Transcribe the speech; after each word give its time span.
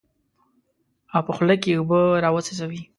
او 1.13 1.21
په 1.27 1.31
خوله 1.35 1.55
کې 1.61 1.71
اوبه 1.79 1.99
راوڅڅوي. 2.23 2.81